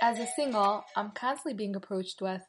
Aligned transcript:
As 0.00 0.18
a 0.20 0.26
single, 0.26 0.84
I'm 0.96 1.10
constantly 1.10 1.54
being 1.54 1.74
approached 1.74 2.22
with, 2.22 2.42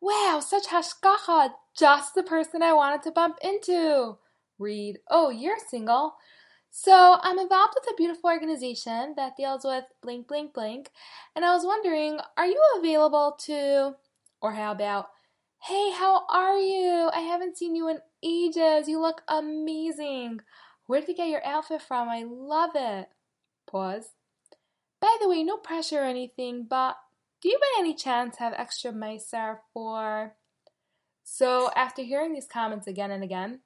Wow, 0.00 0.40
such 0.44 0.66
hashgacha, 0.66 1.50
just 1.78 2.14
the 2.14 2.24
person 2.24 2.62
I 2.62 2.72
wanted 2.72 3.02
to 3.04 3.12
bump 3.12 3.36
into. 3.42 4.18
Read, 4.58 4.98
Oh, 5.08 5.30
you're 5.30 5.58
single. 5.70 6.14
So 6.70 7.18
I'm 7.22 7.38
involved 7.38 7.74
with 7.80 7.92
a 7.92 7.96
beautiful 7.96 8.30
organization 8.30 9.14
that 9.16 9.36
deals 9.36 9.64
with 9.64 9.84
blank, 10.02 10.26
blank, 10.26 10.54
blank, 10.54 10.90
and 11.36 11.44
I 11.44 11.54
was 11.54 11.64
wondering, 11.64 12.18
are 12.36 12.46
you 12.46 12.60
available 12.78 13.36
to, 13.46 13.94
or 14.40 14.52
how 14.52 14.72
about, 14.72 15.06
Hey, 15.62 15.92
how 15.92 16.26
are 16.28 16.56
you? 16.58 17.10
I 17.14 17.20
haven't 17.20 17.56
seen 17.56 17.76
you 17.76 17.88
in 17.88 17.98
ages. 18.24 18.88
You 18.88 19.00
look 19.00 19.22
amazing. 19.28 20.40
Where 20.86 20.98
did 20.98 21.10
you 21.10 21.14
get 21.14 21.28
your 21.28 21.46
outfit 21.46 21.82
from? 21.82 22.08
I 22.08 22.24
love 22.24 22.70
it. 22.74 23.08
Pause. 23.68 24.08
By 25.02 25.16
the 25.20 25.28
way, 25.28 25.42
no 25.42 25.56
pressure 25.56 26.02
or 26.02 26.04
anything, 26.04 26.64
but 26.70 26.96
do 27.42 27.48
you 27.48 27.58
by 27.58 27.80
any 27.80 27.92
chance 27.92 28.36
have 28.36 28.54
extra 28.56 28.92
maaser 28.92 29.58
for. 29.74 30.36
So, 31.24 31.72
after 31.74 32.02
hearing 32.02 32.32
these 32.32 32.46
comments 32.46 32.86
again 32.86 33.10
and 33.10 33.24
again, 33.24 33.60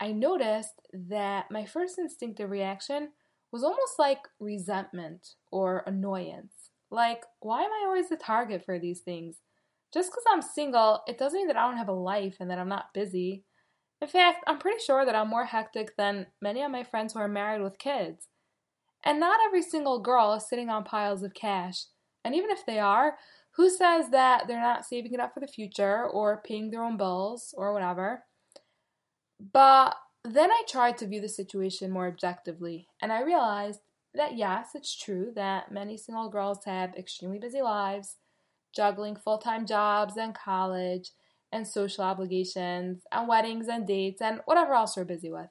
I 0.00 0.12
noticed 0.12 0.80
that 0.94 1.50
my 1.50 1.66
first 1.66 1.98
instinctive 1.98 2.48
reaction 2.48 3.10
was 3.52 3.62
almost 3.62 3.98
like 3.98 4.28
resentment 4.40 5.34
or 5.52 5.84
annoyance. 5.86 6.54
Like, 6.90 7.22
why 7.40 7.64
am 7.64 7.70
I 7.70 7.84
always 7.86 8.08
the 8.08 8.16
target 8.16 8.64
for 8.64 8.78
these 8.78 9.00
things? 9.00 9.36
Just 9.92 10.10
because 10.10 10.24
I'm 10.30 10.40
single, 10.40 11.02
it 11.06 11.18
doesn't 11.18 11.38
mean 11.38 11.48
that 11.48 11.56
I 11.56 11.68
don't 11.68 11.76
have 11.76 11.88
a 11.88 11.92
life 11.92 12.36
and 12.40 12.50
that 12.50 12.58
I'm 12.58 12.68
not 12.68 12.94
busy. 12.94 13.44
In 14.00 14.08
fact, 14.08 14.42
I'm 14.46 14.58
pretty 14.58 14.82
sure 14.82 15.04
that 15.04 15.14
I'm 15.14 15.28
more 15.28 15.44
hectic 15.44 15.96
than 15.96 16.28
many 16.40 16.62
of 16.62 16.70
my 16.70 16.84
friends 16.84 17.12
who 17.12 17.18
are 17.18 17.28
married 17.28 17.60
with 17.60 17.78
kids. 17.78 18.28
And 19.08 19.18
not 19.18 19.40
every 19.42 19.62
single 19.62 20.00
girl 20.00 20.34
is 20.34 20.46
sitting 20.46 20.68
on 20.68 20.84
piles 20.84 21.22
of 21.22 21.32
cash. 21.32 21.86
And 22.26 22.34
even 22.34 22.50
if 22.50 22.66
they 22.66 22.78
are, 22.78 23.16
who 23.52 23.70
says 23.70 24.10
that 24.10 24.46
they're 24.46 24.60
not 24.60 24.84
saving 24.84 25.14
it 25.14 25.18
up 25.18 25.32
for 25.32 25.40
the 25.40 25.46
future 25.46 26.04
or 26.04 26.42
paying 26.44 26.70
their 26.70 26.84
own 26.84 26.98
bills 26.98 27.54
or 27.56 27.72
whatever? 27.72 28.24
But 29.40 29.96
then 30.24 30.50
I 30.50 30.62
tried 30.68 30.98
to 30.98 31.06
view 31.06 31.22
the 31.22 31.28
situation 31.30 31.90
more 31.90 32.06
objectively, 32.06 32.88
and 33.00 33.10
I 33.10 33.22
realized 33.22 33.80
that 34.14 34.36
yes, 34.36 34.72
it's 34.74 34.94
true 34.94 35.32
that 35.34 35.72
many 35.72 35.96
single 35.96 36.28
girls 36.28 36.66
have 36.66 36.94
extremely 36.94 37.38
busy 37.38 37.62
lives, 37.62 38.16
juggling 38.76 39.16
full 39.16 39.38
time 39.38 39.64
jobs 39.64 40.18
and 40.18 40.34
college 40.34 41.12
and 41.50 41.66
social 41.66 42.04
obligations 42.04 43.04
and 43.10 43.26
weddings 43.26 43.68
and 43.68 43.86
dates 43.86 44.20
and 44.20 44.42
whatever 44.44 44.74
else 44.74 44.98
we're 44.98 45.04
busy 45.04 45.32
with. 45.32 45.48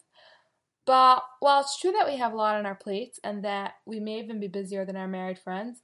But 0.87 1.21
while 1.41 1.59
it's 1.59 1.77
true 1.77 1.91
that 1.91 2.07
we 2.07 2.15
have 2.15 2.31
a 2.31 2.37
lot 2.37 2.55
on 2.55 2.65
our 2.65 2.73
plates 2.73 3.19
and 3.21 3.43
that 3.43 3.73
we 3.85 3.99
may 3.99 4.19
even 4.19 4.39
be 4.39 4.47
busier 4.47 4.85
than 4.85 4.95
our 4.95 5.07
married 5.07 5.37
friends, 5.37 5.81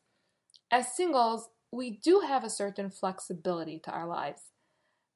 as 0.72 0.96
singles, 0.96 1.50
we 1.74 2.00
do 2.02 2.22
have 2.26 2.46
a 2.46 2.50
certain 2.50 2.90
flexibility 2.90 3.80
to 3.80 3.92
our 3.92 4.08
lives. 4.08 4.44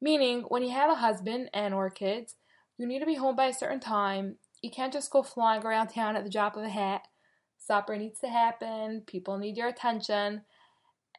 Meaning, 0.02 0.42
when 0.50 0.62
you 0.62 0.72
have 0.72 0.92
a 0.92 0.96
husband 0.96 1.50
and 1.54 1.74
or 1.74 1.90
kids, 1.90 2.36
you 2.78 2.86
need 2.86 3.00
to 3.00 3.06
be 3.06 3.16
home 3.16 3.38
by 3.38 3.46
a 3.46 3.54
certain 3.54 3.80
time. 3.80 4.36
You 4.62 4.70
can't 4.70 4.92
just 4.92 5.10
go 5.10 5.24
flying 5.24 5.64
around 5.64 5.88
town 5.88 6.18
at 6.18 6.26
the 6.26 6.30
drop 6.30 6.58
of 6.58 6.64
a 6.64 6.70
hat. 6.70 7.08
Supper 7.58 7.98
needs 7.98 8.20
to 8.20 8.28
happen, 8.28 9.04
people 9.08 9.38
need 9.38 9.56
your 9.56 9.70
attention. 9.70 10.42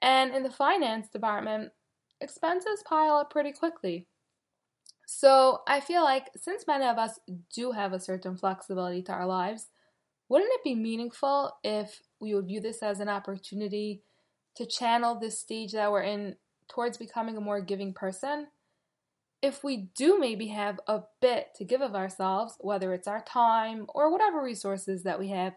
And 0.03 0.35
in 0.35 0.43
the 0.43 0.51
finance 0.51 1.09
department, 1.09 1.73
expenses 2.21 2.85
pile 2.87 3.17
up 3.17 3.31
pretty 3.31 3.53
quickly. 3.53 4.09
So 5.11 5.63
I 5.67 5.81
feel 5.81 6.05
like 6.05 6.29
since 6.37 6.67
many 6.67 6.85
of 6.85 6.99
us 6.99 7.19
do 7.55 7.73
have 7.73 7.95
a 7.95 7.99
certain 7.99 8.37
flexibility 8.37 9.01
to 9.05 9.13
our 9.13 9.25
lives, 9.25 9.69
wouldn't 10.29 10.53
it 10.53 10.63
be 10.63 10.75
meaningful 10.75 11.57
if 11.65 12.03
we 12.21 12.35
would 12.35 12.47
view 12.47 12.61
this 12.61 12.83
as 12.83 13.01
an 13.01 13.09
opportunity 13.09 14.03
to 14.57 14.67
channel 14.67 15.19
this 15.19 15.41
stage 15.41 15.73
that 15.73 15.91
we're 15.91 16.03
in 16.03 16.37
towards 16.69 16.99
becoming 16.99 17.39
a 17.39 17.41
more 17.41 17.63
giving 17.63 17.95
person? 17.95 18.49
If 19.41 19.65
we 19.65 19.89
do 19.97 20.19
maybe 20.19 20.49
have 20.49 20.79
a 20.87 21.05
bit 21.23 21.55
to 21.57 21.65
give 21.65 21.81
of 21.81 21.95
ourselves, 21.95 22.59
whether 22.61 22.93
it's 22.93 23.09
our 23.09 23.23
time 23.23 23.87
or 23.95 24.13
whatever 24.13 24.43
resources 24.43 25.05
that 25.05 25.19
we 25.19 25.29
have, 25.31 25.55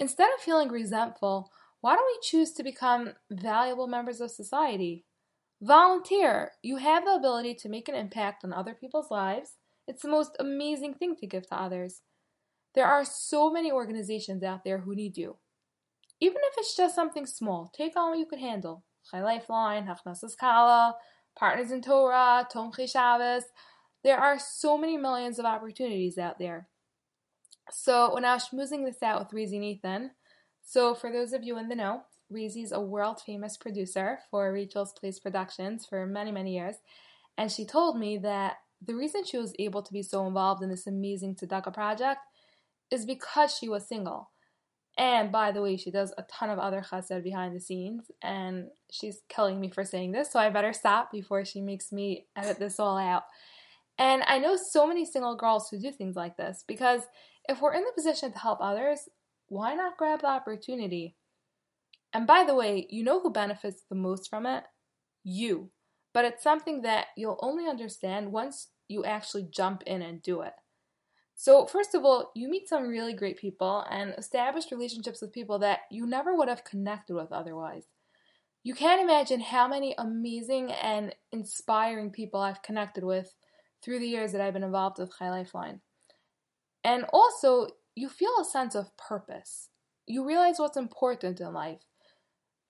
instead 0.00 0.28
of 0.34 0.40
feeling 0.40 0.68
resentful, 0.68 1.50
why 1.80 1.96
don't 1.96 2.04
we 2.04 2.20
choose 2.22 2.52
to 2.52 2.62
become 2.62 3.14
valuable 3.30 3.86
members 3.86 4.20
of 4.20 4.30
society? 4.30 5.06
Volunteer. 5.62 6.50
You 6.60 6.78
have 6.78 7.04
the 7.04 7.12
ability 7.12 7.54
to 7.54 7.68
make 7.68 7.88
an 7.88 7.94
impact 7.94 8.42
on 8.42 8.52
other 8.52 8.74
people's 8.74 9.12
lives. 9.12 9.58
It's 9.86 10.02
the 10.02 10.08
most 10.08 10.36
amazing 10.40 10.94
thing 10.94 11.14
to 11.16 11.26
give 11.28 11.48
to 11.50 11.54
others. 11.54 12.00
There 12.74 12.84
are 12.84 13.04
so 13.04 13.48
many 13.48 13.70
organizations 13.70 14.42
out 14.42 14.64
there 14.64 14.78
who 14.78 14.96
need 14.96 15.16
you. 15.16 15.36
Even 16.20 16.38
if 16.42 16.54
it's 16.58 16.76
just 16.76 16.96
something 16.96 17.26
small, 17.26 17.70
take 17.72 17.96
on 17.96 18.10
what 18.10 18.18
you 18.18 18.26
can 18.26 18.40
handle. 18.40 18.82
Chai 19.08 19.22
Lifeline, 19.22 19.86
Hachnasas 19.86 20.36
Kala, 20.36 20.96
Partners 21.38 21.70
in 21.70 21.80
Torah, 21.80 22.44
Tomchei 22.52 22.90
Shabbos. 22.90 23.44
There 24.02 24.18
are 24.18 24.40
so 24.40 24.76
many 24.76 24.96
millions 24.96 25.38
of 25.38 25.44
opportunities 25.44 26.18
out 26.18 26.40
there. 26.40 26.66
So 27.70 28.12
when 28.12 28.24
I 28.24 28.34
was 28.34 28.48
schmoozing 28.48 28.84
this 28.84 29.00
out 29.00 29.20
with 29.20 29.30
Reezy 29.30 29.54
and 29.54 29.64
Ethan, 29.64 30.10
so 30.64 30.92
for 30.92 31.12
those 31.12 31.32
of 31.32 31.44
you 31.44 31.56
in 31.56 31.68
the 31.68 31.76
know, 31.76 32.02
Reezy's 32.32 32.72
a 32.72 32.80
world 32.80 33.20
famous 33.24 33.56
producer 33.56 34.20
for 34.30 34.52
Rachel's 34.52 34.92
Place 34.92 35.18
Productions 35.18 35.86
for 35.86 36.06
many, 36.06 36.32
many 36.32 36.54
years. 36.54 36.76
And 37.36 37.50
she 37.50 37.64
told 37.64 37.98
me 37.98 38.18
that 38.18 38.56
the 38.84 38.94
reason 38.94 39.24
she 39.24 39.38
was 39.38 39.54
able 39.58 39.82
to 39.82 39.92
be 39.92 40.02
so 40.02 40.26
involved 40.26 40.62
in 40.62 40.70
this 40.70 40.86
amazing 40.86 41.36
Tzedakah 41.36 41.72
project 41.72 42.20
is 42.90 43.06
because 43.06 43.56
she 43.56 43.68
was 43.68 43.88
single. 43.88 44.30
And 44.98 45.32
by 45.32 45.52
the 45.52 45.62
way, 45.62 45.76
she 45.76 45.90
does 45.90 46.12
a 46.18 46.24
ton 46.24 46.50
of 46.50 46.58
other 46.58 46.82
chesed 46.82 47.22
behind 47.22 47.56
the 47.56 47.60
scenes, 47.60 48.10
and 48.22 48.66
she's 48.90 49.22
killing 49.28 49.58
me 49.58 49.70
for 49.70 49.84
saying 49.84 50.12
this, 50.12 50.30
so 50.30 50.38
I 50.38 50.50
better 50.50 50.74
stop 50.74 51.10
before 51.10 51.44
she 51.46 51.62
makes 51.62 51.92
me 51.92 52.26
edit 52.36 52.58
this 52.58 52.78
all 52.78 52.98
out. 52.98 53.22
And 53.98 54.22
I 54.26 54.38
know 54.38 54.56
so 54.70 54.86
many 54.86 55.06
single 55.06 55.36
girls 55.36 55.68
who 55.70 55.78
do 55.78 55.92
things 55.92 56.16
like 56.16 56.36
this 56.36 56.64
because 56.66 57.02
if 57.48 57.60
we're 57.60 57.74
in 57.74 57.84
the 57.84 57.92
position 57.94 58.32
to 58.32 58.38
help 58.38 58.58
others, 58.60 59.08
why 59.48 59.74
not 59.74 59.96
grab 59.96 60.20
the 60.20 60.28
opportunity? 60.28 61.16
And 62.12 62.26
by 62.26 62.44
the 62.44 62.54
way, 62.54 62.86
you 62.90 63.04
know 63.04 63.20
who 63.20 63.30
benefits 63.30 63.84
the 63.88 63.94
most 63.94 64.28
from 64.28 64.46
it? 64.46 64.64
You. 65.24 65.70
But 66.12 66.26
it's 66.26 66.42
something 66.42 66.82
that 66.82 67.06
you'll 67.16 67.38
only 67.40 67.68
understand 67.68 68.32
once 68.32 68.68
you 68.88 69.04
actually 69.04 69.48
jump 69.50 69.82
in 69.86 70.02
and 70.02 70.22
do 70.22 70.42
it. 70.42 70.52
So, 71.34 71.66
first 71.66 71.94
of 71.94 72.04
all, 72.04 72.30
you 72.34 72.48
meet 72.48 72.68
some 72.68 72.86
really 72.86 73.14
great 73.14 73.38
people 73.38 73.84
and 73.90 74.14
establish 74.18 74.70
relationships 74.70 75.22
with 75.22 75.32
people 75.32 75.58
that 75.60 75.80
you 75.90 76.06
never 76.06 76.36
would 76.36 76.48
have 76.48 76.64
connected 76.64 77.14
with 77.14 77.32
otherwise. 77.32 77.84
You 78.62 78.74
can't 78.74 79.02
imagine 79.02 79.40
how 79.40 79.66
many 79.66 79.94
amazing 79.98 80.70
and 80.70 81.14
inspiring 81.32 82.10
people 82.10 82.40
I've 82.40 82.62
connected 82.62 83.02
with 83.02 83.34
through 83.82 83.98
the 83.98 84.06
years 84.06 84.32
that 84.32 84.40
I've 84.40 84.52
been 84.52 84.62
involved 84.62 84.98
with 84.98 85.18
Chai 85.18 85.30
Lifeline. 85.30 85.80
And 86.84 87.06
also, 87.12 87.68
you 87.96 88.08
feel 88.08 88.34
a 88.40 88.44
sense 88.44 88.74
of 88.74 88.96
purpose. 88.96 89.70
You 90.06 90.24
realize 90.24 90.58
what's 90.58 90.76
important 90.76 91.40
in 91.40 91.52
life 91.52 91.80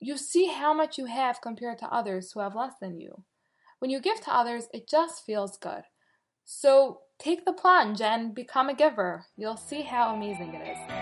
you 0.03 0.17
see 0.17 0.47
how 0.47 0.75
much 0.75 0.99
you 0.99 1.07
have 1.07 1.41
compared 1.41 1.79
to 1.79 1.87
others 1.87 2.33
who 2.33 2.41
have 2.41 2.57
less 2.57 2.73
than 2.81 2.99
you. 2.99 3.23
When 3.79 3.89
you 3.89 4.01
give 4.01 4.21
to 4.23 4.35
others, 4.35 4.67
it 4.75 4.89
just 4.89 5.25
feels 5.25 5.57
good. 5.57 5.85
So 6.45 7.03
take 7.21 7.45
the 7.45 7.53
plunge 7.53 8.01
and 8.01 8.35
become 8.35 8.69
a 8.69 8.75
giver. 8.75 9.27
You'll 9.37 9.57
see 9.57 9.83
how 9.83 10.13
amazing 10.13 10.55
it 10.55 10.77
is. 10.77 11.02